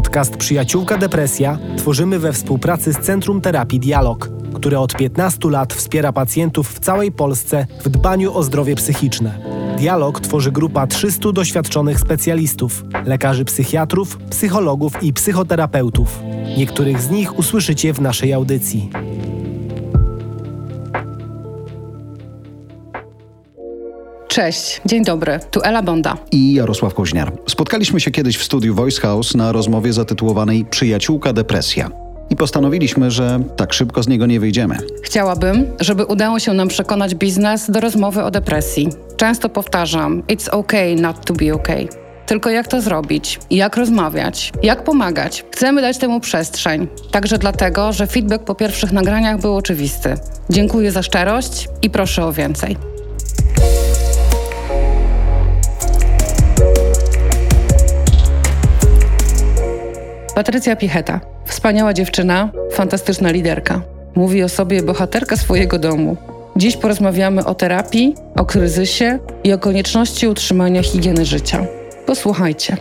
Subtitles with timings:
[0.00, 6.12] Podcast Przyjaciółka Depresja tworzymy we współpracy z Centrum Terapii Dialog, które od 15 lat wspiera
[6.12, 9.38] pacjentów w całej Polsce w dbaniu o zdrowie psychiczne.
[9.78, 16.22] Dialog tworzy grupa 300 doświadczonych specjalistów, lekarzy psychiatrów, psychologów i psychoterapeutów.
[16.58, 18.90] Niektórych z nich usłyszycie w naszej audycji.
[24.30, 26.16] Cześć, dzień dobry, tu Ela Bonda.
[26.32, 27.32] i Jarosław Koźniar.
[27.48, 31.90] Spotkaliśmy się kiedyś w studiu Voice House na rozmowie zatytułowanej Przyjaciółka depresja.
[32.30, 34.76] I postanowiliśmy, że tak szybko z niego nie wyjdziemy.
[35.02, 38.88] Chciałabym, żeby udało się nam przekonać biznes do rozmowy o depresji.
[39.16, 41.88] Często powtarzam, it's okay not to be okay.
[42.26, 43.38] Tylko jak to zrobić?
[43.50, 44.52] Jak rozmawiać?
[44.62, 45.44] Jak pomagać?
[45.50, 46.88] Chcemy dać temu przestrzeń.
[47.10, 50.14] Także dlatego, że feedback po pierwszych nagraniach był oczywisty.
[50.50, 52.76] Dziękuję za szczerość i proszę o więcej.
[60.40, 61.20] Patrycja Picheta.
[61.44, 63.82] Wspaniała dziewczyna, fantastyczna liderka.
[64.14, 66.16] Mówi o sobie bohaterka swojego domu.
[66.56, 71.66] Dziś porozmawiamy o terapii, o kryzysie i o konieczności utrzymania higieny życia.
[72.06, 72.76] Posłuchajcie.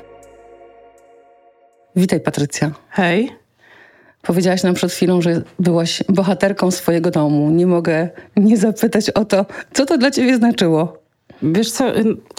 [1.96, 2.72] Witaj, Patrycja.
[2.90, 3.32] Hej.
[4.22, 7.50] Powiedziałaś nam przed chwilą, że byłaś bohaterką swojego domu.
[7.50, 10.98] Nie mogę nie zapytać o to, co to dla ciebie znaczyło.
[11.44, 11.86] Wiesz co,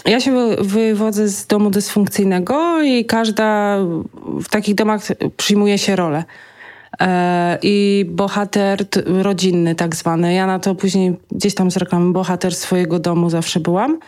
[0.05, 3.77] ja się wy- wywodzę z domu dysfunkcyjnego i każda
[4.43, 5.01] w takich domach
[5.37, 6.23] przyjmuje się rolę.
[7.01, 10.33] E, I bohater rodzinny tak zwany.
[10.33, 11.77] Ja na to później gdzieś tam z
[12.13, 13.99] bohater swojego domu zawsze byłam.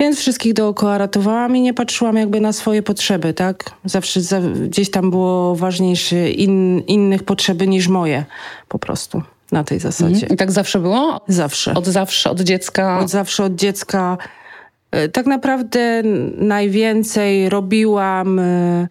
[0.00, 3.70] Więc wszystkich dookoła ratowałam i nie patrzyłam jakby na swoje potrzeby, tak?
[3.84, 8.24] Zawsze za, gdzieś tam było ważniejsze in, innych potrzeby niż moje
[8.68, 9.22] po prostu
[9.52, 10.26] na tej zasadzie.
[10.26, 11.20] I tak zawsze było?
[11.28, 11.74] Zawsze.
[11.74, 12.98] Od zawsze, od dziecka.
[12.98, 14.18] Od zawsze od dziecka.
[14.90, 16.02] e, Tak naprawdę
[16.36, 18.88] najwięcej robiłam, e,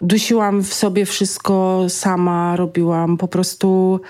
[0.00, 4.00] dusiłam w sobie wszystko sama, robiłam po prostu.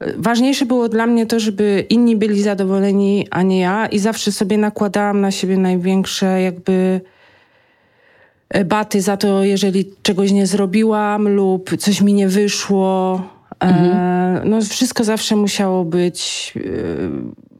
[0.00, 4.32] e, Ważniejsze było dla mnie to, żeby inni byli zadowoleni, a nie ja, i zawsze
[4.32, 7.00] sobie nakładałam na siebie największe, jakby
[8.64, 13.22] baty za to, jeżeli czegoś nie zrobiłam lub coś mi nie wyszło.
[13.62, 16.60] E, no, wszystko zawsze musiało być e,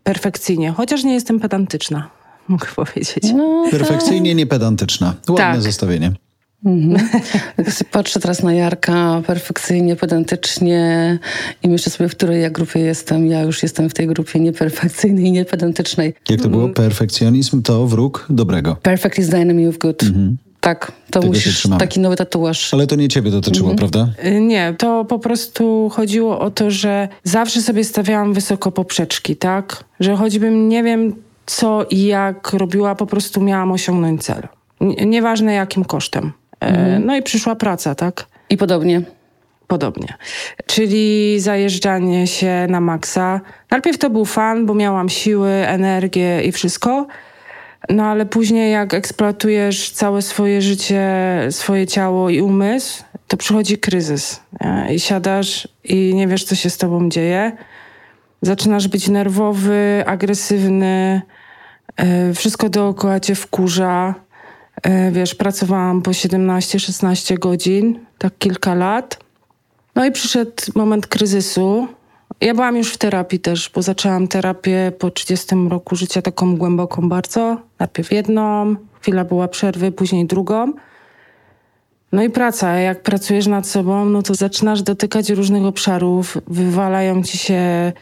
[0.03, 2.11] perfekcyjnie, chociaż nie jestem pedantyczna,
[2.49, 3.33] mogę powiedzieć.
[3.35, 5.07] No, Perfekcyjnie niepedantyczna.
[5.29, 5.63] Ładne Tak.
[5.63, 6.13] zestawienie.
[7.71, 11.19] sobie patrzę teraz na Jarka perfekcyjnie, pedantycznie
[11.63, 13.27] i myślę sobie, w której ja grupie jestem.
[13.27, 16.15] Ja już jestem w tej grupie nieperfekcyjnej i niepedantycznej.
[16.29, 16.69] Jak to było?
[16.69, 18.77] Perfekcjonizm to wróg dobrego.
[18.83, 20.03] Perfect is the enemy of good.
[20.69, 22.75] Tak, to Tego musisz, taki nowy tatuaż.
[22.75, 24.09] Ale to nie ciebie dotyczyło, prawda?
[24.25, 29.85] Y, Nie, to po prostu chodziło o to, że zawsze sobie stawiałam wysoko poprzeczki, tak?
[30.01, 31.15] Że choćbym nie wiem
[31.47, 34.43] co i jak robiła, po prostu miałam osiągnąć cel.
[34.81, 36.33] N- Nieważne jakim kosztem.
[36.61, 38.27] E, No i przyszła praca, tak?
[38.51, 39.03] I podobnie.
[39.67, 40.15] Podobnie.
[40.67, 43.41] Czyli zajeżdżanie się na maksa.
[43.71, 47.07] Najpierw to był fan, bo miałam siły, energię i wszystko.
[47.89, 51.07] No ale później jak eksploatujesz całe swoje życie,
[51.51, 54.41] swoje ciało i umysł, to przychodzi kryzys.
[54.91, 57.53] I siadasz i nie wiesz, co się z tobą dzieje.
[58.43, 61.23] Zaczynasz być nerwowy, agresywny,
[61.97, 64.15] e, wszystko dookoła cię wkurza.
[64.83, 69.19] E, Wiesz, pracowałam po 17-16 godzin, tak kilka lat.
[69.95, 71.89] No i przyszedł moment kryzysu.
[72.41, 77.09] Ja byłam już w terapii też, bo zaczęłam terapię po 30 roku życia, taką głęboką
[77.09, 77.57] bardzo.
[77.79, 80.73] Najpierw jedną, chwila była przerwy, później drugą.
[82.13, 82.77] No i praca.
[82.77, 87.93] Jak pracujesz nad sobą, no to zaczynasz dotykać różnych obszarów, wywalają ci się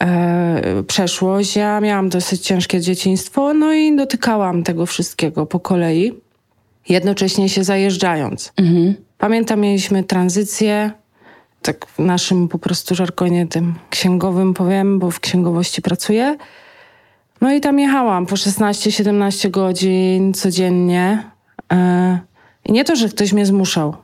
[0.00, 1.56] e, przeszłość.
[1.56, 6.12] Ja miałam dosyć ciężkie dzieciństwo, no i dotykałam tego wszystkiego po kolei,
[6.88, 8.52] jednocześnie się zajeżdżając.
[9.18, 10.90] Pamiętam, mieliśmy tranzycję,
[11.64, 16.36] tak w naszym po prostu żargonie tym księgowym powiem, bo w księgowości pracuję.
[17.40, 21.30] No i tam jechałam po 16-17 godzin codziennie.
[21.72, 22.18] E,
[22.64, 23.94] I nie to, że ktoś mnie zmuszał,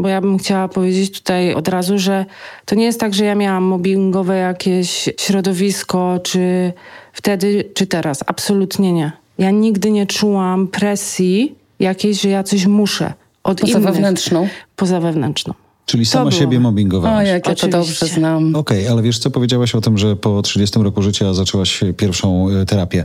[0.00, 2.24] bo ja bym chciała powiedzieć tutaj od razu, że
[2.64, 6.72] to nie jest tak, że ja miałam mobbingowe jakieś środowisko, czy
[7.12, 8.24] wtedy, czy teraz.
[8.26, 9.12] Absolutnie nie.
[9.38, 13.12] Ja nigdy nie czułam presji jakiejś, że ja coś muszę
[13.44, 13.84] od Poza innych.
[13.84, 14.48] wewnętrzną.
[14.76, 15.54] Poza wewnętrzną.
[15.86, 16.40] Czyli sama było.
[16.40, 17.28] siebie O, mobbingowałaś.
[17.28, 18.56] jak ja to dobrze znam.
[18.56, 22.66] Okej, ale wiesz co, powiedziałaś o tym, że po 30 roku życia zaczęłaś pierwszą e,
[22.66, 23.04] terapię.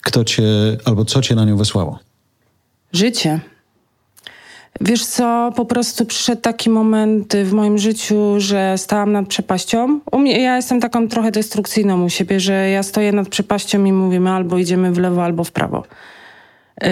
[0.00, 0.42] Kto cię,
[0.84, 1.98] albo co cię na nią wysłało?
[2.92, 3.40] Życie.
[4.80, 10.00] Wiesz co, po prostu przyszedł taki moment w moim życiu, że stałam nad przepaścią.
[10.12, 13.92] U mnie, ja jestem taką trochę destrukcyjną u siebie, że ja stoję nad przepaścią i
[13.92, 15.82] mówimy albo idziemy w lewo, albo w prawo.
[16.82, 16.88] Yy,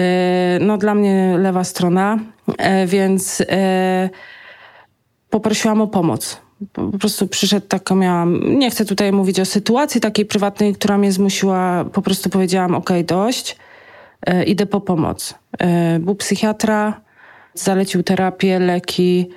[0.61, 2.19] No dla mnie lewa strona.
[2.57, 4.09] e, więc e,
[5.31, 6.41] poprosiłam o pomoc.
[6.73, 11.11] Po prostu przyszedł taka, miałam, nie chcę tutaj mówić o sytuacji takiej prywatnej, która mnie
[11.11, 13.57] zmusiła, po prostu powiedziałam, ok, dość,
[14.25, 15.33] e, idę po pomoc.
[15.59, 17.01] E, był psychiatra,
[17.53, 19.29] zalecił terapię, leki,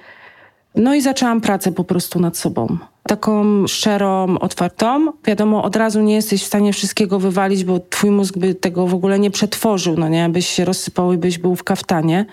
[0.75, 2.79] no i zaczęłam pracę po prostu nad sobą.
[3.02, 5.12] Taką szczerą, otwartą.
[5.25, 8.94] Wiadomo, od razu nie jesteś w stanie wszystkiego wywalić, bo twój mózg by tego w
[8.94, 10.29] ogóle nie przetworzył, no nie?
[10.29, 12.26] Byś się rozsypał i byś był w kaftanie.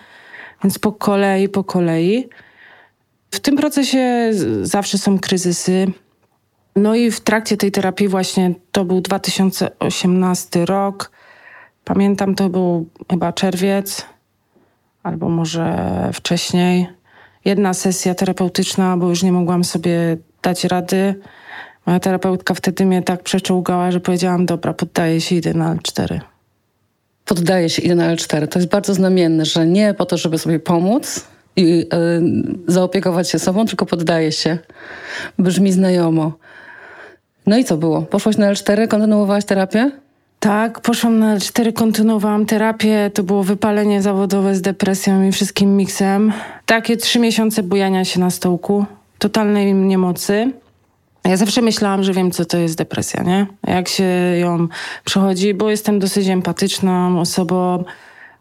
[0.64, 2.30] Więc po kolei, po kolei.
[3.31, 4.31] W tym procesie
[4.62, 5.88] zawsze są kryzysy.
[6.75, 11.12] No i w trakcie tej terapii właśnie to był 2018 rok.
[11.83, 14.06] Pamiętam, to był chyba czerwiec,
[15.04, 16.88] albo może wcześniej.
[17.45, 21.16] Jedna sesja terapeutyczna, bo już nie mogłam sobie dać rady.
[21.86, 26.19] Moja terapeutka wtedy mnie tak przeczołgała, że powiedziałam, dobra, poddaję się, idę na L4.
[27.25, 28.48] Poddaję się, idę na L4.
[28.48, 31.25] To jest bardzo znamienne, że nie po to, żeby sobie pomóc,
[31.56, 31.88] i y,
[32.68, 34.57] zaopiekować się sobą, tylko poddaje się.
[35.39, 36.31] Brzmi znajomo.
[37.48, 38.01] No i co było?
[38.01, 39.92] Poszłaś na L4, kontynuowałaś terapię?
[40.39, 43.12] Tak, poszłam na L4, kontynuowałam terapię.
[43.13, 46.33] To było wypalenie zawodowe z depresją i wszystkim miksem.
[46.65, 48.86] Takie trzy miesiące bujania się na stołku,
[49.19, 50.51] totalnej niemocy.
[51.25, 53.47] Ja zawsze myślałam, że wiem, co to jest depresja, nie?
[53.68, 54.04] Jak się
[54.39, 54.68] ją
[55.06, 57.83] przechodzi, bo jestem dosyć empatyczną osobą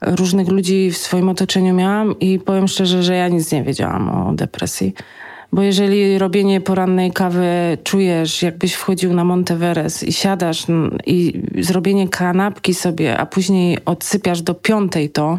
[0.00, 4.32] różnych ludzi w swoim otoczeniu miałam i powiem szczerze, że ja nic nie wiedziałam o
[4.32, 4.94] depresji.
[5.52, 10.66] Bo jeżeli robienie porannej kawy czujesz, jakbyś wchodził na Monteveres i siadasz
[11.06, 15.38] i zrobienie kanapki sobie, a później odsypiasz do piątej to,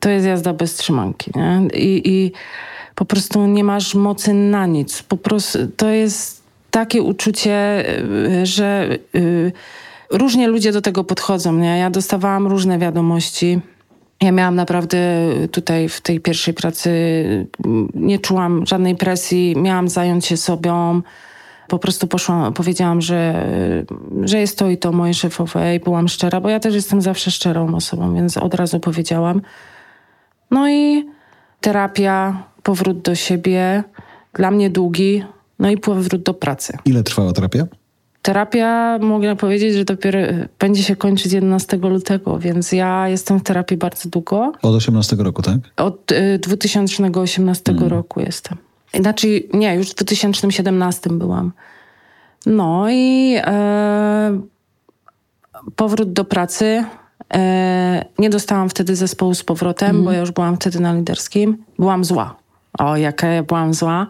[0.00, 1.62] to jest jazda bez trzymanki, nie?
[1.74, 2.32] I, i
[2.94, 5.02] po prostu nie masz mocy na nic.
[5.02, 7.84] Po prostu to jest takie uczucie,
[8.42, 8.98] y, że...
[9.14, 9.52] Yy,
[10.10, 11.52] różnie ludzie do tego podchodzą.
[11.52, 11.78] Nie?
[11.78, 13.60] Ja dostawałam różne wiadomości.
[14.20, 14.98] Ja miałam naprawdę
[15.50, 16.90] tutaj w tej pierwszej pracy,
[17.94, 21.02] nie czułam żadnej presji, miałam zająć się sobą.
[21.68, 23.46] Po prostu poszłam, powiedziałam, że,
[24.22, 27.30] że jest to i to moje szefowe i byłam szczera, bo ja też jestem zawsze
[27.30, 29.40] szczerą osobą, więc od razu powiedziałam.
[30.50, 31.06] No i
[31.60, 33.84] terapia, powrót do siebie,
[34.34, 35.24] dla mnie długi,
[35.58, 36.78] no i powrót do pracy.
[36.84, 37.66] Ile trwała terapia?
[38.22, 40.18] Terapia, mogę powiedzieć, że dopiero
[40.58, 44.52] będzie się kończyć 11 lutego, więc ja jestem w terapii bardzo długo.
[44.62, 45.56] Od 18 roku, tak?
[45.76, 47.88] Od y, 2018 mm.
[47.88, 48.58] roku jestem.
[48.94, 51.52] Znaczy, nie, już w 2017 byłam.
[52.46, 54.40] No i e,
[55.76, 56.84] powrót do pracy.
[57.34, 60.04] E, nie dostałam wtedy zespołu z powrotem, mm.
[60.04, 61.64] bo ja już byłam wtedy na liderskim.
[61.78, 62.36] Byłam zła.
[62.78, 64.06] O, jaka ja byłam zła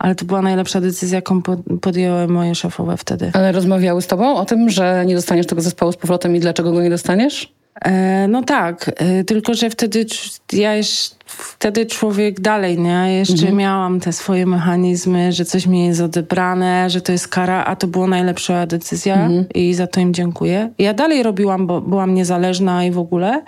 [0.00, 1.42] ale to była najlepsza decyzja, jaką
[1.80, 3.30] podjęły moje szefowe wtedy.
[3.34, 6.72] Ale rozmawiały z tobą o tym, że nie dostaniesz tego zespołu z powrotem i dlaczego
[6.72, 7.52] go nie dostaniesz?
[7.84, 10.06] E, no tak, e, tylko że wtedy
[10.52, 13.18] ja jeszcze, wtedy człowiek dalej, nie?
[13.18, 13.56] Jeszcze mhm.
[13.56, 17.86] miałam te swoje mechanizmy, że coś mi jest odebrane, że to jest kara, a to
[17.86, 19.44] była najlepsza decyzja mhm.
[19.54, 20.70] i za to im dziękuję.
[20.78, 23.42] Ja dalej robiłam, bo byłam niezależna i w ogóle.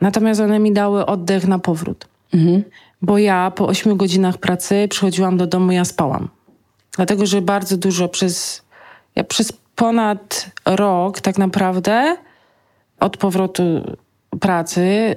[0.00, 2.06] Natomiast one mi dały oddech na powrót.
[2.34, 2.62] Mhm
[3.02, 6.28] bo ja po 8 godzinach pracy przychodziłam do domu, ja spałam.
[6.96, 8.62] Dlatego, że bardzo dużo przez,
[9.16, 12.16] ja przez ponad rok tak naprawdę
[13.00, 13.62] od powrotu
[14.40, 15.16] pracy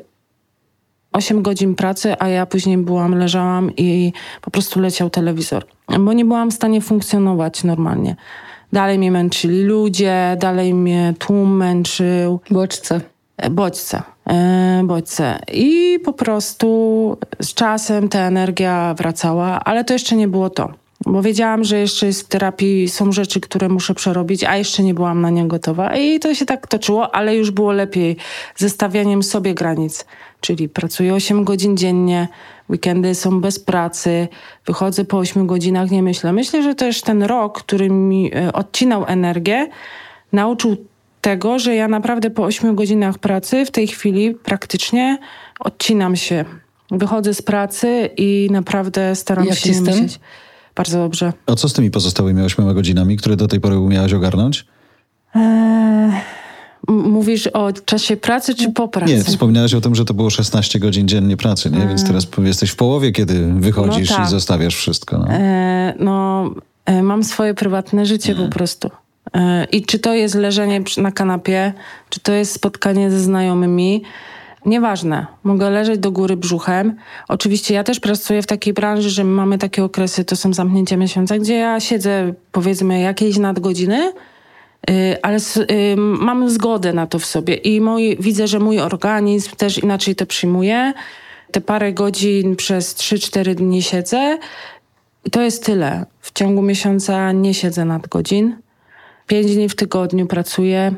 [1.11, 5.65] 8 godzin pracy, a ja później byłam, leżałam i po prostu leciał telewizor,
[5.99, 8.15] bo nie byłam w stanie funkcjonować normalnie.
[8.73, 12.39] Dalej mnie męczyli ludzie, dalej mnie tłum męczył.
[12.49, 13.01] Bodźce.
[13.49, 14.01] Bodźce.
[14.27, 15.39] E, bodźce.
[15.53, 20.71] I po prostu z czasem ta energia wracała, ale to jeszcze nie było to.
[21.05, 24.93] Bo wiedziałam, że jeszcze jest w terapii, są rzeczy, które muszę przerobić, a jeszcze nie
[24.93, 25.95] byłam na nie gotowa.
[25.95, 28.17] I to się tak toczyło, ale już było lepiej
[28.55, 30.05] ze stawianiem sobie granic.
[30.41, 32.27] Czyli pracuję 8 godzin dziennie,
[32.69, 34.27] weekendy są bez pracy,
[34.65, 36.33] wychodzę po 8 godzinach, nie myślę.
[36.33, 39.69] Myślę, że też ten rok, który mi e, odcinał energię,
[40.33, 40.77] nauczył
[41.21, 45.17] tego, że ja naprawdę po 8 godzinach pracy w tej chwili praktycznie
[45.59, 46.45] odcinam się.
[46.91, 50.19] Wychodzę z pracy i naprawdę staram Jak się nie myśleć.
[50.75, 51.33] Bardzo dobrze.
[51.45, 54.65] A co z tymi pozostałymi 8 godzinami, które do tej pory umiałaś ogarnąć?
[55.35, 56.11] Eee,
[56.87, 59.13] mówisz o czasie pracy czy po pracy?
[59.13, 61.81] Nie, wspomniałaś o tym, że to było 16 godzin dziennie pracy, nie?
[61.81, 61.87] Eee.
[61.87, 64.27] Więc teraz jesteś w połowie, kiedy wychodzisz no tak.
[64.27, 65.17] i zostawiasz wszystko.
[65.17, 66.49] No, eee, no
[66.85, 68.89] e, mam swoje prywatne życie po prostu.
[69.71, 71.73] I czy to jest leżenie na kanapie,
[72.09, 74.03] czy to jest spotkanie ze znajomymi,
[74.65, 76.95] Nieważne, mogę leżeć do góry brzuchem.
[77.27, 81.37] Oczywiście ja też pracuję w takiej branży, że mamy takie okresy, to są zamknięcia miesiąca,
[81.37, 84.13] gdzie ja siedzę powiedzmy jakieś nadgodziny,
[84.89, 89.55] y, ale y, mam zgodę na to w sobie i mój, widzę, że mój organizm
[89.55, 90.93] też inaczej to przyjmuje
[91.51, 94.37] Te parę godzin przez 3-4 dni siedzę
[95.25, 96.05] i to jest tyle.
[96.19, 98.55] W ciągu miesiąca nie siedzę nad godzin.
[99.31, 100.95] Pięć dni w tygodniu pracuję,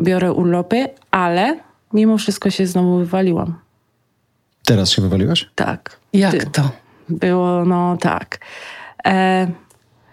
[0.00, 1.60] biorę urlopy, ale
[1.92, 3.54] mimo wszystko się znowu wywaliłam.
[4.64, 5.50] Teraz się wywaliłaś?
[5.54, 5.98] Tak.
[6.12, 6.70] Jak Ty- to?
[7.08, 8.38] Było, no tak.
[9.06, 9.46] E,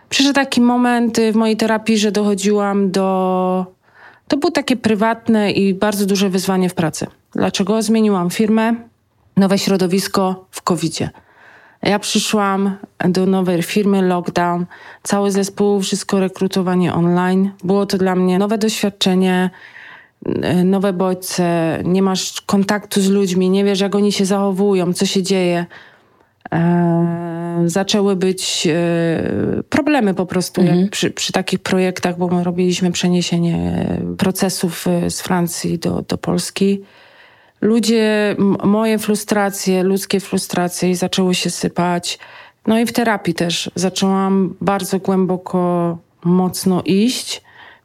[0.10, 3.66] przyszedł taki moment w mojej terapii, że dochodziłam do.
[4.28, 7.08] To było takie prywatne i bardzo duże wyzwanie w pracy.
[7.32, 7.82] Dlaczego?
[7.82, 8.76] Zmieniłam firmę,
[9.38, 11.10] nowe środowisko w COVID-zie.
[11.84, 12.78] Ja przyszłam
[13.10, 14.66] do nowej firmy, lockdown,
[15.04, 17.52] cały zespół, wszystko rekrutowanie online.
[17.64, 19.50] Było to dla mnie nowe doświadczenie,
[20.66, 25.24] nowe bodźce, nie masz kontaktu z ludźmi, nie wiesz, jak oni się zachowują, co się
[25.24, 25.66] dzieje.
[26.54, 32.92] E, zaczęły być e, problemy po prostu jak przy, przy takich projektach, bo my robiliśmy
[32.92, 33.86] przeniesienie
[34.18, 36.82] procesów e, z Francji do, do Polski.
[37.62, 42.20] Ludzie, moje frustracje, ludzkie frustracje zaczęły się sypać.
[42.68, 47.42] No i w terapii też zaczęłam bardzo głęboko, mocno iść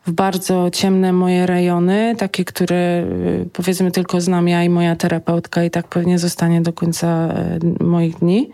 [0.06, 3.04] w bardzo ciemne moje rejony, takie, które
[3.44, 7.34] y, powiedzmy tylko znam ja i moja terapeutka i tak pewnie zostanie do końca
[7.80, 8.50] y, moich dni.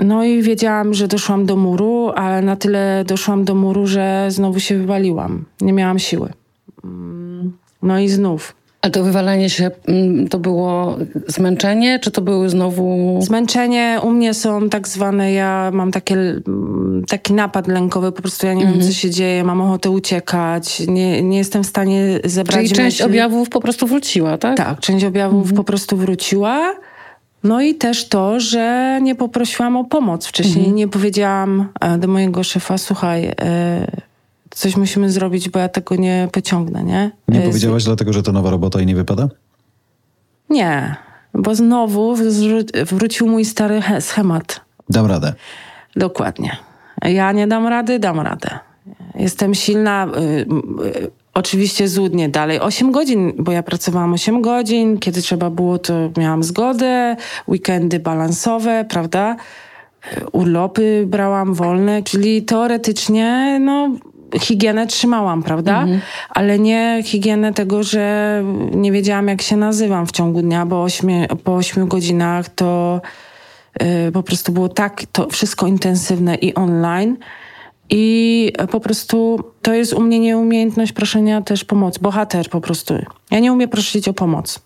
[0.00, 4.60] No i wiedziałam, że doszłam do muru, ale na tyle doszłam do muru, że znowu
[4.60, 5.44] się wywaliłam.
[5.60, 6.32] Nie miałam siły.
[6.84, 8.54] Mm, No i znów.
[8.84, 10.96] A to wywalanie się mm, to było
[11.28, 13.18] zmęczenie, czy to były znowu.
[13.22, 18.46] Zmęczenie u mnie są tak zwane, ja mam takie, mm, taki napad lękowy, po prostu
[18.46, 22.56] ja nie wiem, co się dzieje, mam ochotę uciekać, nie, nie jestem w stanie zebrać
[22.56, 23.04] Czyli część myśli.
[23.06, 24.56] objawów po prostu wróciła, tak?
[24.56, 26.74] Tak, część objawów po prostu wróciła.
[27.44, 30.72] No i też to, że nie poprosiłam o pomoc wcześniej.
[30.72, 33.86] Nie powiedziałam e, do mojego szefa, słuchaj, e,
[34.54, 37.10] coś musimy zrobić, bo ja tego nie pociągnę, nie?
[37.28, 39.28] Nie z- powiedziałaś dlatego, że to nowa robota i nie wypada?
[40.50, 40.96] Nie,
[41.34, 42.14] bo znowu
[42.86, 44.60] wrócił mój stary he- schemat.
[44.90, 45.32] Dam radę.
[45.96, 46.56] Dokładnie.
[47.02, 48.58] Ja nie dam rady, dam radę.
[49.14, 50.20] Jestem silna, y,
[50.86, 52.60] y, oczywiście złudnie dalej.
[52.60, 54.98] 8 godzin, bo ja pracowałam 8 godzin.
[54.98, 57.16] Kiedy trzeba było, to miałam zgodę.
[57.48, 59.36] Weekendy balansowe, prawda?
[60.16, 63.90] Y, Urlopy brałam wolne, czyli teoretycznie, no,
[64.40, 65.86] higienę trzymałam, prawda?
[66.30, 68.42] Ale nie higienę tego, że
[68.74, 73.00] nie wiedziałam, jak się nazywam w ciągu dnia, bo ośmie, po 8 godzinach to
[74.08, 77.16] y, po prostu było tak to wszystko intensywne i online.
[77.90, 82.00] I po prostu to jest u mnie nieumiejętność proszenia też pomocy.
[82.02, 82.94] Bohater po prostu.
[83.30, 84.60] Ja nie umiem prosić o pomoc.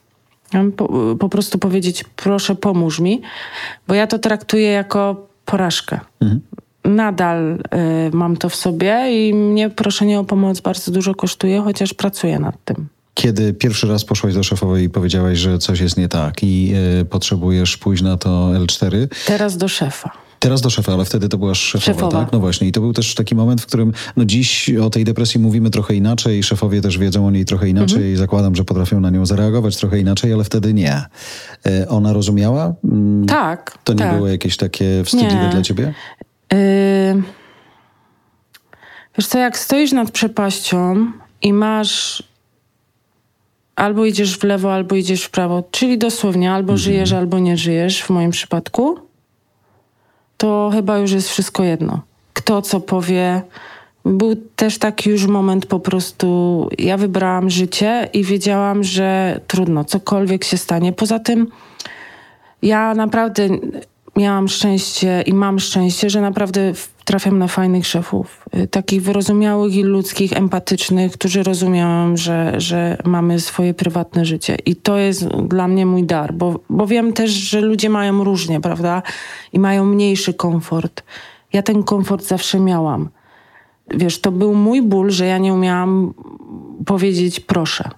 [0.77, 3.23] Po, po prostu powiedzieć, proszę pomóż mi,
[3.89, 6.01] bo ja to traktuję jako porażkę.
[6.89, 11.95] Nadal y, mam to w sobie i mnie proszenie o pomoc bardzo dużo kosztuje, chociaż
[11.95, 12.89] pracuję nad tym.
[13.15, 17.05] Kiedy pierwszy raz poszłaś do szefowej i powiedziałaś, że coś jest nie tak i y,
[17.05, 20.11] potrzebujesz pójść na to L4, Teraz do szefa.
[20.41, 22.21] Teraz do szefa, ale wtedy to byłaś szefowa, Szefowa.
[22.25, 22.33] tak?
[22.33, 22.69] No właśnie.
[22.69, 25.95] I to był też taki moment, w którym no dziś o tej depresji mówimy trochę
[25.95, 28.13] inaczej, szefowie też wiedzą o niej trochę inaczej Mhm.
[28.15, 31.03] i zakładam, że potrafią na nią zareagować trochę inaczej, ale wtedy nie.
[31.67, 32.75] E, ona rozumiała?
[32.85, 33.79] Mm, Tak.
[33.85, 34.15] To nie tak.
[34.17, 35.51] było jakieś takie wstydliwe Nie.
[35.51, 35.95] dla ciebie?
[36.53, 37.23] Yy,
[39.19, 41.13] Wiesz co, jak stoisz nad przepaścią
[41.43, 42.23] i masz
[43.77, 48.03] albo idziesz w lewo, albo idziesz w prawo, czyli dosłownie albo żyjesz, albo nie żyjesz,
[48.03, 48.99] w moim przypadku,
[50.37, 52.01] to chyba już jest wszystko jedno.
[52.33, 53.43] Kto co powie.
[54.05, 60.45] Był też taki już moment po prostu, ja wybrałam życie i wiedziałam, że trudno, cokolwiek
[60.45, 60.93] się stanie.
[60.93, 61.47] Poza tym
[62.63, 63.49] ja naprawdę
[64.19, 66.73] miałam szczęście i mam szczęście, że naprawdę
[67.05, 68.45] trafiam na fajnych szefów.
[68.57, 74.57] y, Takich wyrozumiałych i ludzkich, empatycznych, którzy rozumieją, że, że mamy swoje prywatne życie.
[74.67, 78.61] I to jest dla mnie mój dar, bo, bo wiem też, że ludzie mają różnie,
[78.61, 79.03] prawda?
[79.53, 81.03] I mają mniejszy komfort.
[81.53, 83.09] Ja ten komfort zawsze miałam.
[83.95, 86.15] Wiesz, to był mój ból, że ja nie umiałam
[86.87, 87.91] powiedzieć proszę.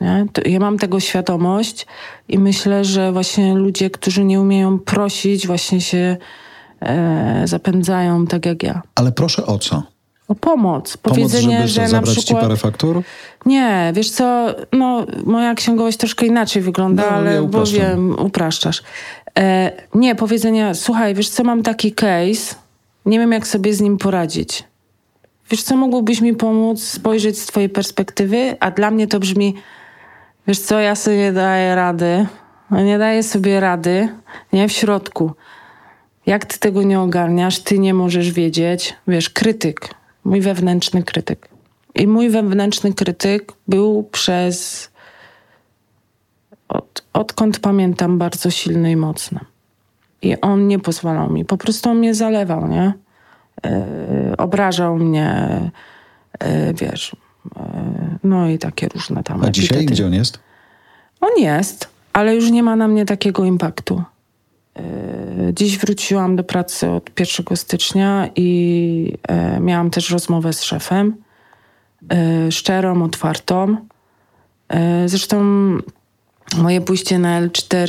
[0.00, 0.26] Nie?
[0.46, 1.86] Ja mam tego świadomość
[2.28, 6.16] i myślę, że właśnie ludzie, którzy nie umieją prosić, właśnie się
[6.80, 8.82] e, zapędzają tak jak ja.
[8.94, 9.82] Ale proszę o co?
[10.28, 10.96] O pomoc.
[10.96, 12.42] Pomoc, Powiedzenie, żeby że na zabrać ci przykład...
[12.42, 13.02] parę faktur?
[13.46, 17.78] Nie, wiesz co, no moja księgowość troszkę inaczej wygląda, No, ja ale bo upraszczam.
[17.80, 18.82] wiem, upraszczasz.
[19.38, 22.54] E, nie, powiedzenia, słuchaj, wiesz co, mam taki case,
[23.06, 24.64] nie wiem jak sobie z nim poradzić.
[25.50, 29.54] Wiesz co, mógłbyś mi pomóc spojrzeć z twojej perspektywy, a dla mnie to brzmi,
[30.46, 32.26] wiesz co, ja sobie nie daję rady,
[32.70, 34.08] nie daję sobie rady,
[34.52, 35.32] nie, w środku.
[36.26, 38.94] Jak ty tego nie ogarniasz, ty nie możesz wiedzieć.
[39.08, 41.48] Wiesz, krytyk, mój wewnętrzny krytyk.
[41.94, 44.90] I mój wewnętrzny krytyk był przez
[46.68, 49.40] od odkąd pamiętam, bardzo silny i mocny.
[50.22, 52.92] I on nie pozwalał mi, po prostu on mnie zalewał, nie?
[53.64, 55.60] Yy, obrażał mnie,
[56.42, 57.16] yy, wiesz,
[58.24, 59.94] no i takie różne tam A dzisiaj epitety.
[59.94, 60.38] gdzie on jest?
[61.20, 64.02] On jest, ale już nie ma na mnie takiego impaktu.
[64.76, 64.82] Yy,
[65.54, 71.16] Dziś wróciłam do pracy od 1 stycznia i e, miałam też rozmowę z szefem.
[72.12, 73.76] e, Szczerą, otwartą.
[74.68, 75.40] E, Zresztą
[76.56, 77.86] moje pójście na L4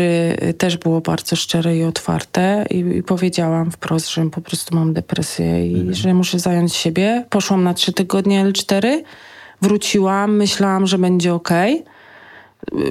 [0.57, 5.67] też było bardzo szczere i otwarte i, i powiedziałam wprost, że po prostu mam depresję
[5.67, 7.25] i że muszę zająć siebie.
[7.29, 9.01] Poszłam na trzy tygodnie L4,
[9.61, 11.49] wróciłam, myślałam, że będzie ok.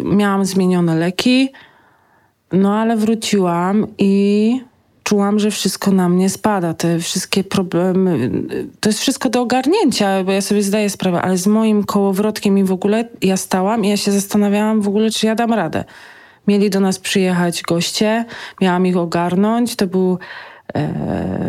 [0.05, 1.53] Miałam zmienione leki,
[2.53, 4.61] no ale wróciłam i
[5.05, 6.75] czułam, że wszystko na mnie spada.
[6.75, 8.31] Te wszystkie problemy,
[8.81, 12.65] to jest wszystko do ogarnięcia, bo ja sobie zdaję sprawę, ale z moim kołowrotkiem i
[12.65, 15.85] w ogóle ja stałam i ja się zastanawiałam w ogóle, czy ja dam radę.
[16.49, 18.25] Mieli do nas przyjechać goście,
[18.61, 20.19] miałam ich ogarnąć, to był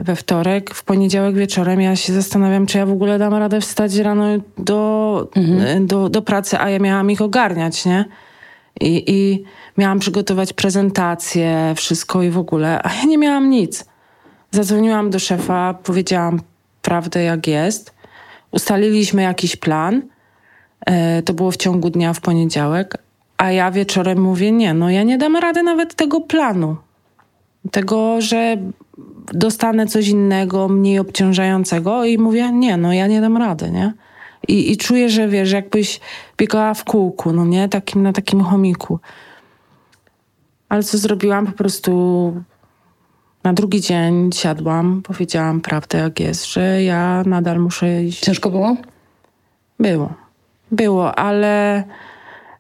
[0.04, 3.96] we wtorek, w poniedziałek wieczorem ja się zastanawiam, czy ja w ogóle dam radę wstać
[3.96, 4.26] rano
[4.58, 5.30] do,
[5.66, 8.06] e, do, do pracy, a ja miałam ich ogarniać, nie?
[8.82, 9.44] I, I
[9.78, 13.86] miałam przygotować prezentację, wszystko i w ogóle, a ja nie miałam nic.
[14.52, 16.42] Zadzwoniłam do szefa, powiedziałam
[16.82, 17.94] prawdę jak jest.
[18.52, 20.02] Ustaliliśmy jakiś plan.
[20.86, 22.98] E, to było w ciągu dnia w poniedziałek.
[23.38, 26.76] A ja wieczorem mówię, nie, no ja nie dam rady nawet tego planu.
[27.72, 28.58] Tego, że
[29.34, 33.94] dostanę coś innego, mniej obciążającego i mówię, nie, no ja nie dam rady, nie?
[34.48, 36.00] I, i czuję, że wiesz, jakbyś
[36.38, 37.70] biegała w kółku, no nie?
[37.70, 39.00] Takim, na takim chomiku.
[40.70, 41.46] Ale co zrobiłam?
[41.46, 42.34] Po prostu
[43.44, 48.20] na drugi dzień siadłam, powiedziałam prawdę jak jest, że ja nadal muszę iść.
[48.20, 48.78] Ciężko było?
[49.80, 50.14] Było.
[50.72, 51.84] Było, ale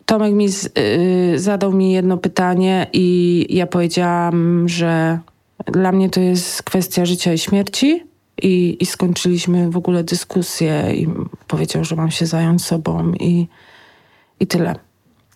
[0.05, 5.19] Tomek mi z, y, zadał mi jedno pytanie i ja powiedziałam, że
[5.65, 8.03] dla mnie to jest kwestia życia i śmierci.
[8.41, 11.07] I, I skończyliśmy w ogóle dyskusję i
[11.47, 13.47] powiedział, że mam się zająć sobą i,
[14.39, 14.75] i tyle.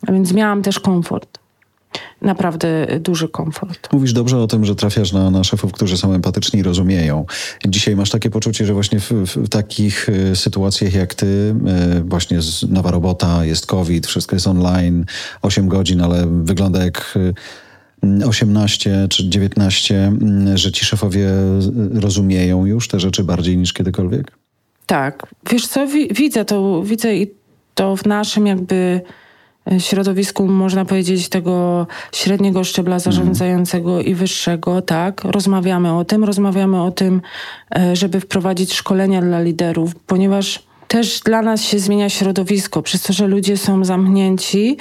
[0.07, 1.38] A więc miałam też komfort.
[2.21, 3.93] Naprawdę duży komfort.
[3.93, 7.25] Mówisz dobrze o tym, że trafiasz na, na szefów, którzy są empatyczni i rozumieją.
[7.67, 12.41] Dzisiaj masz takie poczucie, że właśnie w, w takich y, sytuacjach jak ty, y, właśnie
[12.41, 15.05] z, nowa robota, jest COVID, wszystko jest online,
[15.41, 17.17] 8 godzin, ale wygląda jak
[18.03, 20.13] y, 18 czy 19,
[20.53, 21.29] y, że ci szefowie
[21.93, 24.31] rozumieją już te rzeczy bardziej niż kiedykolwiek?
[24.85, 25.27] Tak.
[25.51, 27.31] Wiesz co, wi- widzę to, widzę i
[27.75, 29.01] to w naszym jakby e,
[29.79, 35.23] środowisku, można powiedzieć, tego średniego szczebla zarządzającego i wyższego, tak.
[35.23, 37.21] Rozmawiamy o tym, rozmawiamy o tym,
[37.75, 43.13] e, żeby wprowadzić szkolenia dla liderów, ponieważ też dla nas się zmienia środowisko, przez to,
[43.13, 44.77] że ludzie są zamknięci,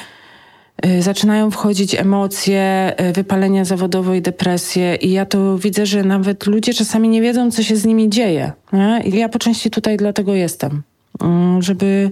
[0.87, 4.95] y, zaczynają wchodzić emocje, wypalenia zawodowe i depresje.
[4.95, 8.53] I ja to widzę, że nawet ludzie czasami nie wiedzą, co się z nimi dzieje.
[8.73, 9.03] Nie?
[9.05, 10.83] I ja po części tutaj dlatego jestem.
[11.21, 12.11] Mm, Żeby,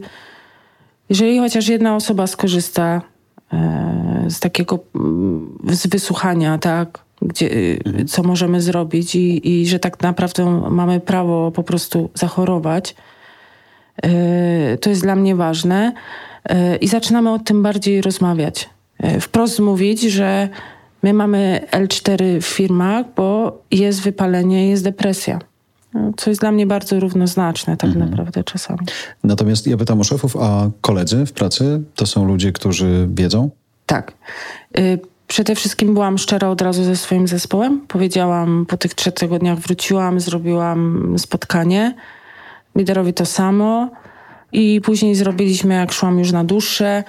[1.08, 3.02] jeżeli chociaż jedna osoba skorzysta
[3.52, 9.78] e, z takiego, mm, z wysłuchania, tak, gdzie, y, co możemy zrobić i, i że
[9.78, 12.94] tak naprawdę mamy prawo po prostu zachorować,
[14.02, 15.92] e, to jest dla mnie ważne.
[16.44, 18.70] E, I zaczynamy o tym bardziej rozmawiać.
[19.20, 20.48] Wprost mówić, że
[21.02, 25.38] my mamy L4 w firmach, bo jest wypalenie, jest depresja.
[26.16, 28.80] Co jest dla mnie bardzo równoznaczne tak naprawdę czasami.
[29.24, 33.50] Natomiast ja pytam o szefów, a koledzy w pracy to są ludzie, którzy wiedzą?
[33.86, 34.12] Tak.
[34.78, 37.80] Y, Przede wszystkim byłam szczera od razu ze swoim zespołem.
[37.88, 41.94] Powiedziałam, po tych trzech tygodniach wróciłam, zrobiłam spotkanie.
[42.76, 43.90] Liderowi to samo.
[44.56, 47.04] I później zrobiliśmy, jak szłam już na dłuższe,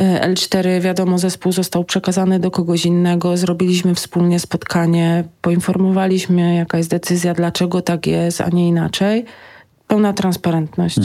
[0.00, 3.36] y, L4, wiadomo, zespół został przekazany do kogoś innego.
[3.36, 9.24] Zrobiliśmy wspólnie spotkanie, poinformowaliśmy, jaka jest decyzja, dlaczego tak jest, a nie inaczej.
[9.86, 10.98] Pełna transparentność.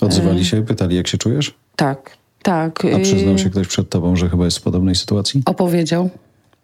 [0.00, 1.54] Odzywali się, pytali, jak się czujesz?
[1.76, 2.82] Tak, tak.
[2.96, 5.42] A przyznał się ktoś przed tobą, że chyba jest w podobnej sytuacji?
[5.46, 6.10] Opowiedział,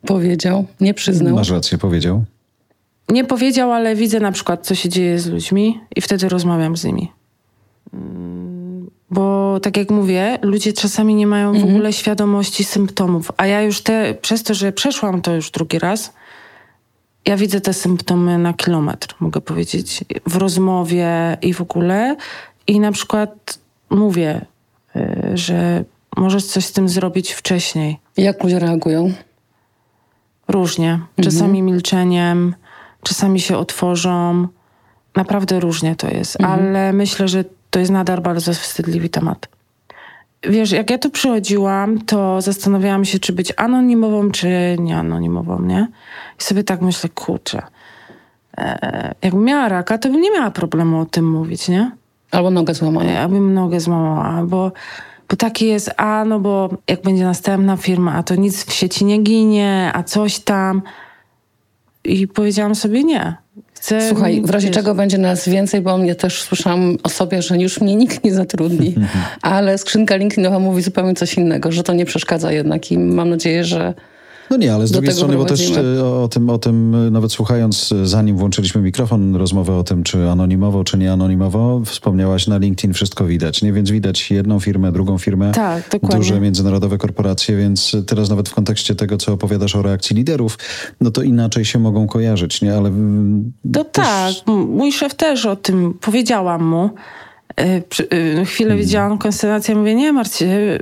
[0.06, 1.34] powiedział, nie przyznał.
[1.34, 2.24] Masz rację, powiedział.
[3.08, 6.84] Nie powiedział, ale widzę na przykład, co się dzieje z ludźmi i wtedy rozmawiam z
[6.84, 7.17] nimi.
[7.94, 13.62] Mm, Bo tak jak mówię, ludzie czasami nie mają w ogóle świadomości symptomów, a ja
[13.62, 16.12] już te, przez to, że przeszłam to już drugi raz,
[17.26, 22.16] ja widzę te symptomy na kilometr, mogę powiedzieć, w rozmowie i w ogóle.
[22.66, 23.58] I na przykład
[23.90, 24.46] mówię,
[24.96, 25.84] y, że
[26.16, 27.98] możesz coś z tym zrobić wcześniej.
[28.16, 29.12] Jak ludzie reagują?
[30.48, 31.00] Różnie.
[31.22, 32.54] Czasami milczeniem,
[33.02, 34.48] czasami się otworzą.
[35.16, 39.48] Naprawdę różnie to jest, ale myślę, że to jest nadal bardzo wstydliwy temat.
[40.42, 45.88] wiesz, jak ja tu przychodziłam, to zastanawiałam się, czy być anonimową, czy nieanonimową, nie?
[46.40, 47.62] I sobie tak myślę, kurczę,
[48.58, 51.90] e, jakbym miała raka, to bym nie miała problemu o tym mówić, nie?
[52.30, 53.10] Albo nogę złamaną.
[53.10, 54.72] Ja bym nogę złamała, bo,
[55.28, 59.04] bo taki jest, a no bo jak będzie następna firma, a to nic w sieci
[59.04, 60.82] nie ginie, a coś tam.
[62.04, 63.36] I powiedziałam sobie nie.
[63.80, 67.58] Chcę, Słuchaj, w razie czego będzie nas więcej, bo mnie też słyszałam o sobie, że
[67.58, 68.94] już mnie nikt nie zatrudni,
[69.42, 73.64] ale skrzynka LinkedInowa mówi zupełnie coś innego, że to nie przeszkadza jednak i mam nadzieję,
[73.64, 73.94] że
[74.50, 77.32] No nie, ale z drugiej strony, bo też e, o tym, o tym, e, nawet
[77.32, 82.58] słuchając, e, zanim włączyliśmy mikrofon, rozmowę o tym, czy anonimowo, czy nie anonimowo, wspomniałaś, na
[82.58, 83.72] LinkedIn wszystko widać, nie?
[83.72, 86.18] Więc widać jedną firmę, drugą firmę, Tak, dokładnie.
[86.18, 90.58] duże międzynarodowe korporacje, więc teraz nawet w kontekście tego, co opowiadasz o reakcji liderów,
[91.00, 92.74] no to inaczej się mogą kojarzyć, nie?
[92.74, 94.04] Ale mm, To też-
[94.44, 96.90] tak, mój szef też o tym powiedziałam mu.
[97.60, 98.78] Y, Chwilę Mhm.
[98.86, 100.78] widziałam konstelacja, mówię, nie martw się,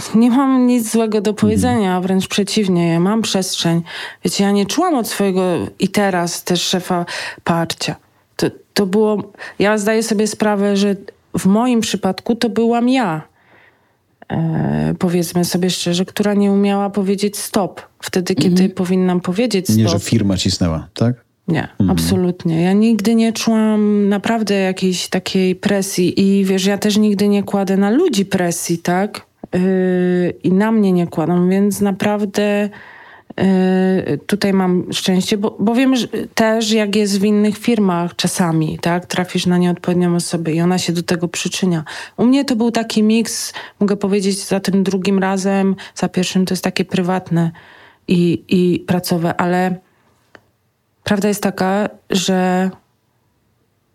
[0.14, 2.02] nie mam nic złego do powiedzenia, Mhm.
[2.02, 3.82] wręcz przeciwnie, ja mam przestrzeń.
[4.24, 5.42] Wiecie, ja nie czułam od swojego
[5.78, 7.06] i teraz też szefa
[7.44, 7.96] parcia.
[8.36, 9.22] To, to było,
[9.58, 10.96] ja zdaję sobie sprawę, że
[11.38, 13.22] w moim przypadku to byłam ja.
[14.28, 17.82] E, powiedzmy sobie szczerze, która nie umiała powiedzieć stop.
[18.02, 19.76] Wtedy, kiedy powinnam powiedzieć stop.
[19.78, 21.14] nie, że firma cisnęła, tak?
[21.48, 22.62] Nie, absolutnie.
[22.62, 27.76] Ja nigdy nie czułam naprawdę jakiejś takiej presji i wiesz, ja też nigdy nie kładę
[27.76, 29.26] na ludzi presji, tak?
[29.52, 32.68] Yy, I na mnie nie kładą, więc naprawdę
[33.36, 38.78] yy, tutaj mam szczęście, bo, bo wiem że też, jak jest w innych firmach czasami,
[38.78, 39.06] tak?
[39.06, 41.84] Trafisz na nieodpowiednią osobę i ona się do tego przyczynia.
[42.16, 46.52] U mnie to był taki miks, mogę powiedzieć, za tym drugim razem, za pierwszym to
[46.54, 47.50] jest takie prywatne
[48.08, 49.76] i, i pracowe, ale
[51.08, 52.70] Prawda jest taka, że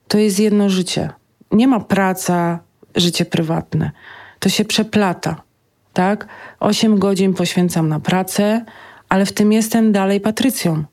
[0.08, 1.10] to jest jedno życie.
[1.52, 2.60] Nie ma praca,
[2.96, 3.92] życie prywatne.
[4.44, 5.42] To się przeplata,
[5.94, 6.28] tak?
[6.60, 8.66] Osiem godzin poświęcam na pracę,
[9.10, 10.84] ale w tym jestem dalej Patrycją.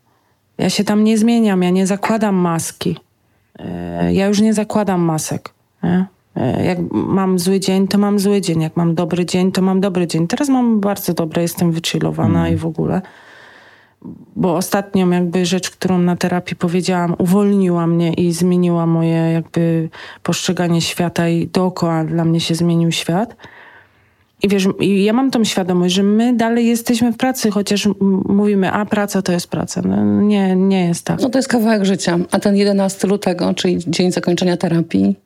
[0.59, 2.97] Ja się tam nie zmieniam, ja nie zakładam maski.
[3.59, 5.51] E, Ja już nie zakładam masek.
[5.83, 6.07] Nie?
[6.37, 8.63] E, Jak mam zły dzień, to mam zły dzień.
[8.63, 10.27] Jak mam dobry dzień, to mam dobry dzień.
[10.27, 13.03] Teraz mam bardzo dobre, jestem wychillowana i w ogóle
[14.37, 19.89] bo ostatnią jakby rzecz, którą na terapii powiedziałam, uwolniła mnie i zmieniła moje jakby
[20.23, 23.37] postrzeganie świata i dookoła dla mnie się zmienił świat.
[24.43, 27.89] I wiesz, i ja mam tą świadomość, że my dalej jesteśmy w pracy, chociaż
[28.29, 29.83] mówimy, a praca to jest praca.
[29.83, 31.21] No, nie, nie jest tak.
[31.21, 32.19] no to jest kawałek życia.
[32.31, 35.17] A ten 11 lutego, czyli dzień zakończenia terapii,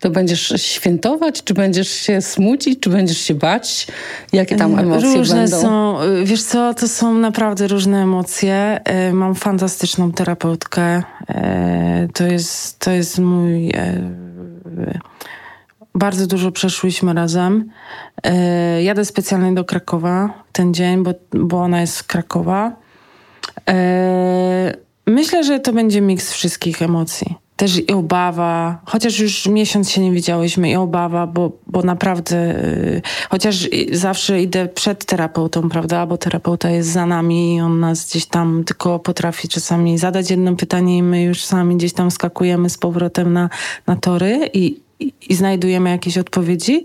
[0.00, 3.86] to będziesz świętować, czy będziesz się smucić, czy będziesz się bać?
[4.32, 5.60] Jakie tam emocje Różne będą?
[5.60, 8.80] są, y, wiesz co, to są naprawdę różne emocje.
[9.10, 10.98] Y, Mam fantastyczną terapeutkę.
[10.98, 11.02] Y,
[12.14, 13.72] To jest, to jest mój...
[15.94, 17.70] Bardzo dużo przeszłyśmy razem.
[18.82, 22.72] Jadę specjalnie do Krakowa ten dzień, bo, bo ona jest z Krakowa.
[25.06, 27.34] Myślę, że to będzie miks wszystkich emocji.
[27.56, 33.02] Też i obawa, chociaż już miesiąc się nie widziałyśmy, i obawa, bo, bo naprawdę, y,
[33.30, 38.26] chociaż zawsze idę przed terapeutą, prawda, bo terapeuta jest za nami i on nas gdzieś
[38.26, 42.78] tam tylko potrafi czasami zadać jedno pytanie i my już sami gdzieś tam skakujemy z
[42.78, 43.50] powrotem na,
[43.86, 46.84] na tory i, i, i znajdujemy jakieś odpowiedzi.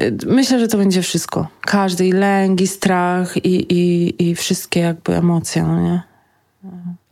[0.00, 1.48] Y, Myślę, że to będzie wszystko.
[1.60, 6.02] Każdy i lęk, i strach, i, i, i wszystkie jakby emocje, no nie?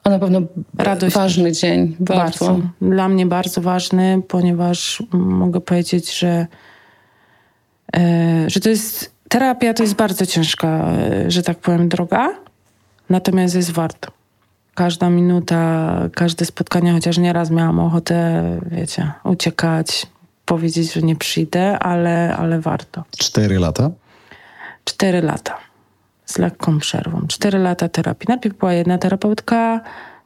[0.08, 0.40] A na pewno
[0.78, 1.96] Radość ważny dzień.
[2.00, 2.46] Bardzo.
[2.46, 2.60] Bardzo.
[2.82, 6.46] Dla mnie bardzo ważny, ponieważ mogę powiedzieć, że,
[7.96, 12.34] e, że to jest terapia to jest bardzo ciężka, e, że tak powiem, droga,
[13.10, 14.10] natomiast jest warto.
[14.74, 20.06] Każda minuta, każde spotkanie, chociaż nieraz miałam ochotę, wiecie, uciekać,
[20.44, 23.04] powiedzieć, że nie przyjdę, ale, ale warto.
[23.18, 23.90] Cztery lata?
[24.84, 25.67] Cztery lata
[26.28, 27.26] z lekką przerwą.
[27.28, 28.26] Cztery lata terapii.
[28.28, 29.80] Najpierw była jedna terapeutka,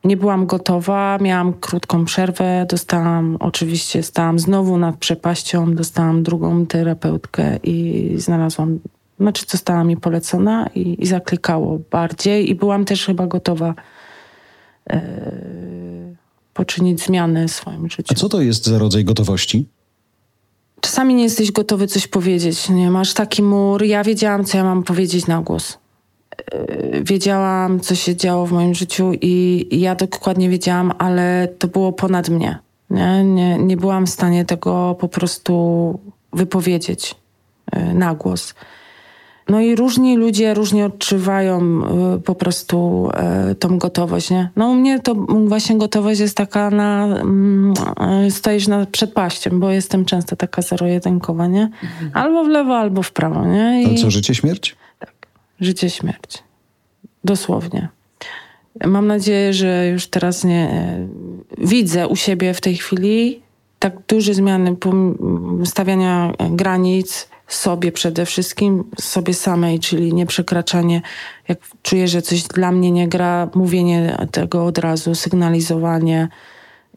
[0.05, 7.57] nie byłam gotowa, miałam krótką przerwę, dostałam, oczywiście stałam znowu nad przepaścią, dostałam drugą terapeutkę
[7.57, 8.79] i znalazłam,
[9.21, 13.75] znaczy została mi polecona i, i zaklikało bardziej i byłam też chyba gotowa
[14.91, 15.03] e,
[16.55, 18.15] poczynić zmiany w swoim życiu.
[18.15, 19.69] A co to jest za rodzaj gotowości?
[20.81, 22.69] Czasami nie jesteś gotowy coś powiedzieć.
[22.69, 23.83] Nie masz taki mur.
[23.83, 25.82] Ja wiedziałam, co ja mam powiedzieć na głos.
[26.55, 31.93] Yy, Wiedziałam, co się działo w moim życiu i ja dokładnie wiedziałam, ale to było
[31.93, 32.59] ponad mnie.
[32.91, 35.99] Nie, nie, nie byłam w stanie tego po prostu
[36.33, 37.15] wypowiedzieć
[37.73, 38.55] yy, na głos.
[39.49, 41.81] no i różni ludzie różnie odczuwają
[42.17, 43.09] y, po prostu
[43.51, 44.51] y, tą gotowość, nie?
[44.57, 45.15] No u mnie to
[45.47, 47.09] właśnie gotowość jest taka na,
[48.27, 51.63] y, stoisz na przedpaściem, bo jestem często taka zero-jedynkowa, nie?
[51.63, 52.11] Mhm.
[52.15, 53.83] Albo w lewo, albo w prawo, nie?
[53.83, 53.87] I...
[53.87, 54.77] Ale co, życie, śmierć?
[55.63, 56.43] Życie, śmierć.
[57.25, 57.89] Dosłownie.
[58.87, 60.97] Mam nadzieję, że już teraz nie
[61.59, 63.43] widzę u siebie w tej chwili
[63.79, 64.77] tak duże zmiany
[65.65, 71.03] stawiania granic, sobie przede wszystkim, sobie samej, czyli nie przekraczanie,
[71.49, 76.29] jak czuję, że coś dla mnie nie gra, mówienie tego od razu, sygnalizowanie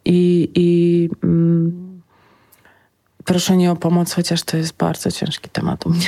[0.05, 1.84] i, i mm,
[3.25, 6.07] proszenie o pomoc, chociaż to jest bardzo ciężki temat u mnie.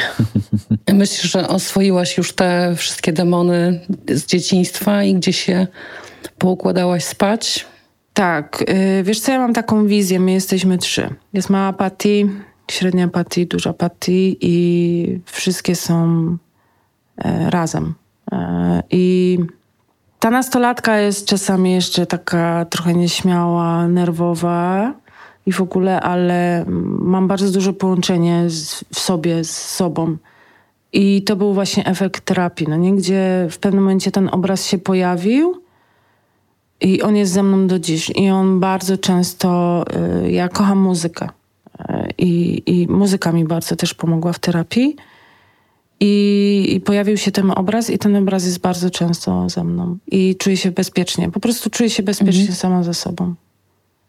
[0.94, 5.68] Myślisz, że oswoiłaś już te wszystkie demony z dzieciństwa i gdzie się
[6.38, 7.66] poukładałaś spać?
[8.14, 11.10] Tak, y, wiesz co, ja mam taką wizję, my jesteśmy trzy.
[11.34, 12.30] Jest mała Patty,
[12.72, 16.38] średnia Patty, duża Patty i wszystkie są
[17.18, 17.94] e, razem.
[18.32, 19.38] E, I
[20.20, 24.94] ta nastolatka jest czasami jeszcze taka trochę nieśmiała, nerwowa
[25.48, 26.66] i w ogóle, ale
[27.00, 30.18] mam bardzo duże połączenie z, w sobie, z sobą.
[30.94, 32.96] I to był właśnie efekt terapii, no nie?
[32.96, 35.62] gdzie w pewnym momencie ten obraz się pojawił
[36.82, 38.10] i on jest ze mną do dziś.
[38.10, 39.84] I on bardzo często,
[40.26, 41.30] y, ja kocham muzykę
[42.18, 44.96] i, i muzyka mi bardzo też pomogła w terapii.
[46.00, 49.98] I, I, pojawił się ten obraz, i ten obraz jest bardzo często ze mną.
[50.12, 51.32] I czuję się bezpiecznie.
[51.32, 52.56] Po prostu czuję się bezpiecznie mhm.
[52.56, 53.36] sama ze sobą.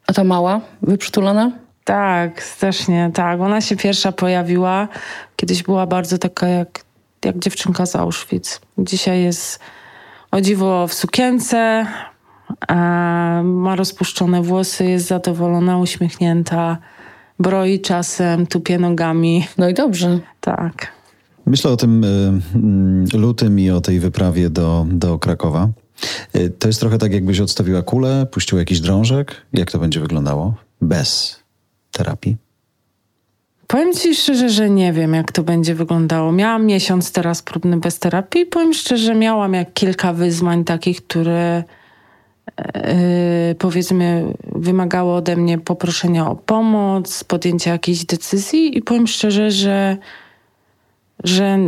[0.09, 1.51] A ta mała, wyprzytulona?
[1.83, 3.41] Tak, strasznie, tak.
[3.41, 4.87] Ona się pierwsza pojawiła.
[5.35, 6.83] Kiedyś była bardzo taka jak,
[7.25, 8.61] jak dziewczynka z Auschwitz.
[8.77, 9.59] Dzisiaj jest
[10.31, 11.85] o dziwo w sukience,
[13.43, 16.77] ma rozpuszczone włosy, jest zadowolona, uśmiechnięta
[17.39, 19.47] broi czasem, tupie nogami.
[19.57, 20.19] No i dobrze.
[20.41, 20.91] Tak.
[21.45, 22.03] Myślę o tym
[23.13, 25.69] y, lutym i o tej wyprawie do, do Krakowa.
[26.35, 29.35] Y, to jest trochę tak, jakbyś odstawiła kulę, puścił jakiś drążek.
[29.53, 31.39] Jak to będzie wyglądało bez
[31.91, 32.37] terapii?
[33.67, 36.31] Powiem ci szczerze, że nie wiem, jak to będzie wyglądało.
[36.31, 38.45] Miałam miesiąc teraz próbny bez terapii.
[38.45, 41.63] Powiem szczerze, miałam jak kilka wyzwań takich, które
[42.57, 49.97] Yy, powiedzmy, wymagało ode mnie poproszenia o pomoc, podjęcia jakiejś decyzji i powiem szczerze, że,
[51.23, 51.59] że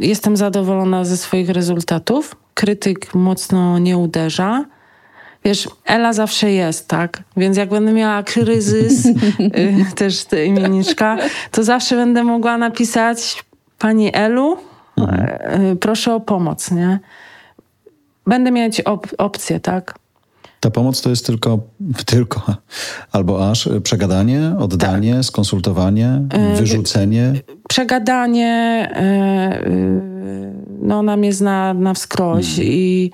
[0.00, 2.36] jestem zadowolona ze swoich rezultatów.
[2.56, 4.64] Krytyk mocno nie uderza.
[5.44, 7.22] Wiesz, Ela zawsze jest, tak?
[7.36, 11.16] Więc jak będę miała kryzys, yy, też ta imienniczka,
[11.50, 13.44] to zawsze będę mogła napisać
[13.78, 14.56] Pani Elu,
[14.96, 15.62] mhm.
[15.62, 16.98] yy, proszę o pomoc, nie?
[18.26, 19.98] Będę mieć op opcję, tak?
[20.60, 21.58] Ta pomoc to jest tylko,
[22.06, 22.42] tylko
[23.12, 25.24] albo aż przegadanie, oddanie, tak.
[25.24, 27.32] skonsultowanie, e, wyrzucenie.
[27.68, 30.45] Przegadanie, e, e,
[30.86, 32.72] no ona mnie zna na wskroś hmm.
[32.72, 33.10] i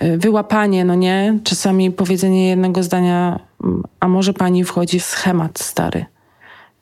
[0.00, 1.38] wyłapanie, no nie?
[1.44, 3.40] Czasami powiedzenie jednego zdania,
[4.00, 6.04] a może pani wchodzi w schemat stary.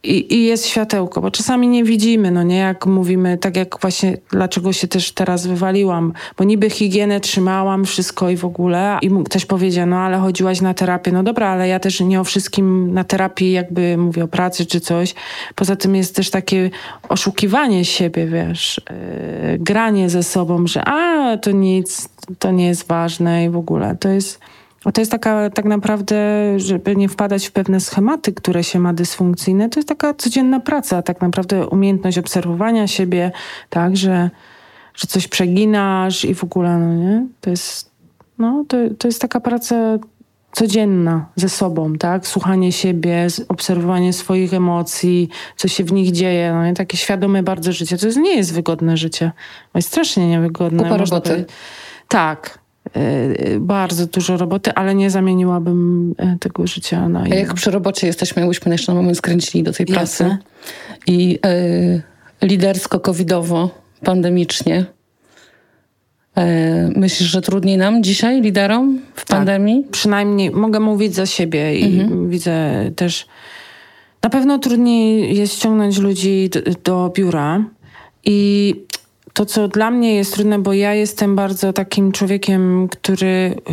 [0.05, 4.17] I, I, jest światełko, bo czasami nie widzimy, no nie, jak mówimy, tak jak właśnie,
[4.31, 8.99] dlaczego się też teraz wywaliłam, bo niby higienę trzymałam, wszystko i w ogóle.
[9.03, 12.25] I ktoś powiedział, no ale chodziłaś na terapię, no dobra, ale ja też nie o
[12.25, 15.15] wszystkim na terapii jakby mówię o pracy czy coś,
[15.55, 16.71] poza tym jest też takie
[17.09, 18.81] oszukiwanie siebie, wiesz,
[19.51, 23.97] yy, granie ze sobą, że a, to nic, to nie jest ważne i w ogóle,
[24.01, 24.41] to jest
[24.91, 26.17] to jest taka tak naprawdę,
[26.57, 31.03] żeby nie wpadać w pewne schematy, które się ma dysfunkcyjne, to jest taka codzienna praca,
[31.03, 33.33] tak naprawdę umiejętność obserwowania siebie,
[33.71, 34.31] tak, że,
[34.95, 37.27] że coś przeginasz i w ogóle, no nie?
[37.41, 37.91] To jest,
[38.39, 39.99] no, to, to jest taka praca
[40.53, 42.27] codzienna ze sobą, tak?
[42.27, 46.75] Słuchanie siebie, obserwowanie swoich emocji, co się w nich dzieje, no nie?
[46.75, 47.99] Takie świadome bardzo życie.
[47.99, 49.33] To jest, nie jest wygodne życie.
[49.73, 50.83] To jest strasznie niewygodne.
[50.83, 51.45] Kupa roboty.
[52.09, 52.62] Tak,
[53.61, 57.23] bardzo dużo roboty, ale nie zamieniłabym e, tego życia na.
[57.23, 60.39] A jak przy robocie jesteśmy, jakbyśmy jeszcze na moment skręcili do tej pracy Jasne.
[61.07, 61.39] i
[62.43, 63.71] y, lidersko, covidowo,
[64.05, 64.87] pandemicznie,
[66.97, 69.87] Myślisz, że trudniej nam dzisiaj, liderom, w tak, pandemii?
[69.91, 72.31] Przynajmniej mogę mówić za siebie i mhm.
[72.31, 73.27] widzę też.
[74.23, 77.65] Na pewno trudniej jest ściągnąć ludzi do, do biura.
[78.25, 78.75] I
[79.33, 83.73] to, co dla mnie jest trudne, bo ja jestem bardzo takim człowiekiem, który y,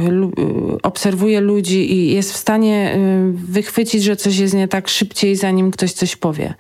[0.76, 5.36] y, obserwuje ludzi i jest w stanie y, wychwycić, że coś jest nie tak szybciej,
[5.36, 6.54] zanim ktoś coś powie.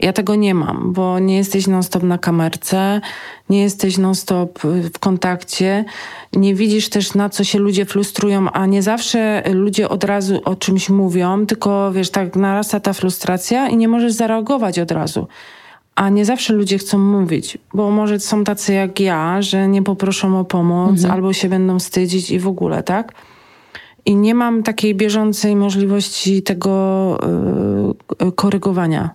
[0.00, 3.00] Ja tego nie mam, bo nie jesteś non-stop na kamerce,
[3.50, 4.58] nie jesteś non-stop
[4.94, 5.84] w kontakcie,
[6.32, 10.56] nie widzisz też na co się ludzie frustrują, a nie zawsze ludzie od razu o
[10.56, 15.26] czymś mówią, tylko wiesz, tak narasta ta frustracja i nie możesz zareagować od razu
[15.96, 20.40] a nie zawsze ludzie chcą mówić, bo może są tacy jak ja, że nie poproszą
[20.40, 21.14] o pomoc Mhm.
[21.14, 23.12] albo się będą wstydzić i w ogóle, tak?
[24.06, 27.18] I nie mam takiej bieżącej możliwości tego
[28.22, 29.10] y, y, korygowania.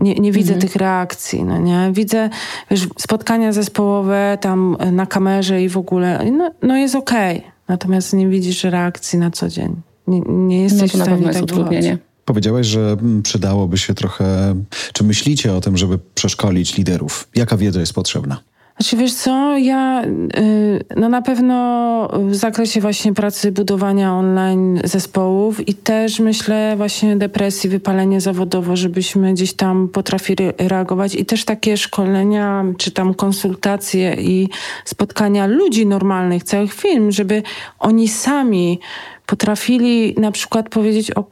[0.00, 0.60] Nie, nie widzę Mhm.
[0.68, 1.90] tych reakcji, no nie?
[1.92, 2.30] Widzę
[2.70, 7.42] wiesz, spotkania zespołowe tam na kamerze i w ogóle, no, no jest okej.
[7.68, 9.76] Natomiast nie widzisz reakcji na co dzień.
[10.06, 11.82] Nie, nie No jesteś to na w stanie pewno jest tak utrudnienie.
[11.82, 12.09] wychodzić.
[12.30, 14.54] Powiedziałeś, że przydałoby się trochę.
[14.92, 17.28] Czy myślicie o tym, żeby przeszkolić liderów?
[17.34, 18.40] Jaka wiedza jest potrzebna?
[18.76, 25.68] Znaczy wiesz co, ja y, no na pewno w zakresie właśnie pracy budowania online zespołów
[25.68, 31.76] i też myślę właśnie depresji, wypalenie zawodowo, żebyśmy gdzieś tam potrafili reagować i też takie
[31.76, 34.48] szkolenia, czy tam konsultacje i
[34.84, 37.42] spotkania ludzi normalnych, całych firm, żeby
[37.78, 38.80] oni sami
[39.26, 41.24] potrafili na przykład powiedzieć o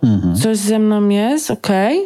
[0.00, 0.06] ku-
[0.42, 2.00] coś ze mną jest, okej,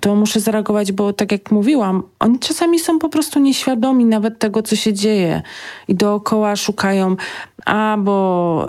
[0.00, 4.62] to muszę zareagować, bo tak jak mówiłam, oni czasami są po prostu nieświadomi nawet tego,
[4.62, 5.42] co się dzieje
[5.88, 7.16] i dookoła szukają
[7.64, 8.68] albo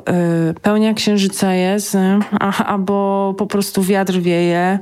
[0.49, 2.19] y, pełnia księżyca jest, nie?
[2.39, 4.79] a, albo po prostu wiatr wieje,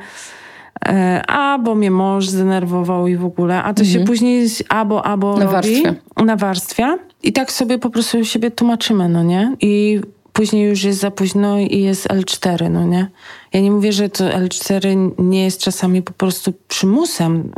[0.88, 0.92] y,
[1.28, 5.90] albo mnie mąż zdenerwował i w ogóle, a to się później albo, albo Nawarstwia.
[6.16, 9.56] robi, nawarstwia i tak sobie po prostu siebie tłumaczymy, no nie?
[9.62, 10.02] I
[10.36, 13.08] później już jest za późno i jest L4, no nie?
[13.54, 17.52] Ja nie mówię, że to L4 nie jest czasami po prostu przymusem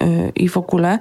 [0.00, 0.98] yy, yy, i w ogóle,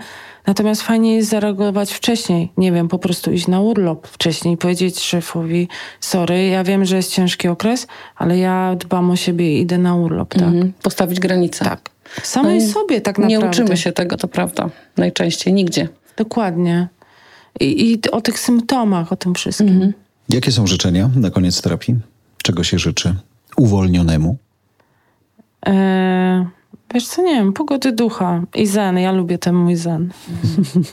[0.47, 2.51] natomiast fajnie jest zareagować wcześniej.
[2.57, 5.67] Nie wiem, po prostu iść na urlop wcześniej, powiedzieć szefowi,
[5.99, 9.95] sorry, ja wiem, że jest ciężki okres, ale ja dbam o siebie i idę na
[9.95, 10.43] urlop, tak?
[10.43, 10.73] Mhm.
[10.83, 11.65] Postawić granice.
[11.65, 11.89] Tak.
[12.23, 13.63] Samej No sobie tak Nie naprawdę.
[13.63, 14.69] uczymy się tego, to prawda.
[14.97, 15.87] Najczęściej nigdzie.
[16.17, 16.87] Dokładnie.
[17.59, 19.67] I, I o tych symptomach, o tym wszystkim.
[19.67, 19.93] Mhm.
[20.29, 21.95] Jakie są życzenia na koniec terapii?
[22.43, 23.15] Czego się życzy
[23.57, 24.37] uwolnionemu?
[25.67, 26.45] E,
[26.93, 28.97] wiesz co, nie wiem, pogody ducha i zen.
[28.97, 30.11] Ja lubię ten mój zen.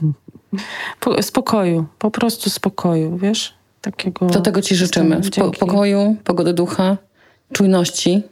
[1.01, 3.55] po, spokoju, po prostu spokoju, wiesz?
[3.81, 5.21] Takiego To tego ci życzymy.
[5.37, 6.97] Po, pokoju, pogody ducha,
[7.53, 8.23] czujności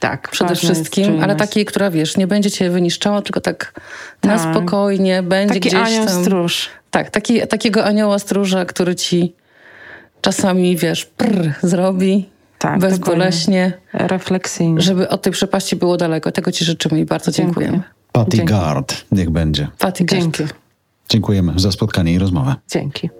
[0.00, 3.80] Tak, przede wszystkim, ale takiej, która wiesz, nie będzie cię wyniszczała, tylko tak,
[4.22, 4.50] na Tak.
[4.54, 6.22] spokojnie będzie Taki gdzieś anioł tam.
[6.24, 6.68] stróż.
[6.90, 9.34] Tak, taki, takiego anioła stróża, który ci
[10.22, 14.80] czasami, wiesz, prr, zrobi Tak, bezboleśnie, Refleksyjnie.
[14.80, 16.32] żeby od tej przepaści było daleko.
[16.32, 17.66] Tego ci życzymy i bardzo Dziękuję.
[17.66, 17.92] dziękujemy.
[18.12, 18.52] Patty Dzięki.
[18.52, 19.68] Gard, niech będzie.
[19.78, 20.44] Faty Dzięki.
[21.08, 22.54] Dziękujemy za spotkanie i rozmowę.
[22.70, 23.10] Dzięki.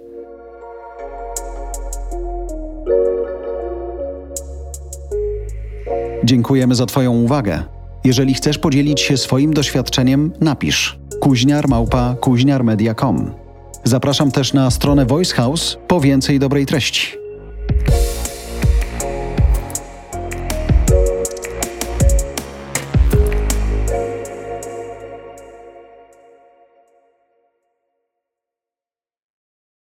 [6.23, 7.63] Dziękujemy za Twoją uwagę.
[8.03, 13.42] Jeżeli chcesz podzielić się swoim doświadczeniem, napisz kuźniarmałpa kuźniarmedia.com.
[13.83, 17.22] Zapraszam też na stronę Voice House po więcej dobrej treści.